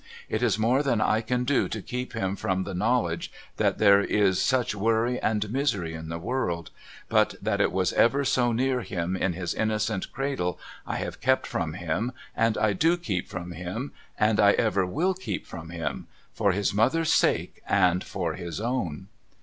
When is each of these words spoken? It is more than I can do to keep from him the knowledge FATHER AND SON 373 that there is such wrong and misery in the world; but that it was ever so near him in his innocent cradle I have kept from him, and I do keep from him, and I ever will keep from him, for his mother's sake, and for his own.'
It 0.29 0.41
is 0.41 0.57
more 0.57 0.81
than 0.81 0.99
I 0.99 1.21
can 1.21 1.43
do 1.43 1.69
to 1.69 1.79
keep 1.79 2.13
from 2.13 2.29
him 2.35 2.63
the 2.63 2.73
knowledge 2.73 3.31
FATHER 3.57 3.99
AND 3.99 4.07
SON 4.07 4.09
373 4.09 4.17
that 4.17 4.21
there 4.23 4.29
is 4.29 4.41
such 4.41 4.73
wrong 4.73 5.17
and 5.17 5.51
misery 5.53 5.93
in 5.93 6.09
the 6.09 6.17
world; 6.17 6.71
but 7.07 7.35
that 7.39 7.61
it 7.61 7.71
was 7.71 7.93
ever 7.93 8.25
so 8.25 8.51
near 8.51 8.81
him 8.81 9.15
in 9.15 9.33
his 9.33 9.53
innocent 9.53 10.11
cradle 10.11 10.59
I 10.87 10.95
have 10.95 11.21
kept 11.21 11.45
from 11.45 11.73
him, 11.75 12.13
and 12.35 12.57
I 12.57 12.73
do 12.73 12.97
keep 12.97 13.27
from 13.27 13.51
him, 13.51 13.91
and 14.19 14.39
I 14.39 14.53
ever 14.53 14.87
will 14.87 15.13
keep 15.13 15.45
from 15.45 15.69
him, 15.69 16.07
for 16.33 16.51
his 16.51 16.73
mother's 16.73 17.13
sake, 17.13 17.61
and 17.69 18.03
for 18.03 18.33
his 18.33 18.59
own.' 18.59 19.05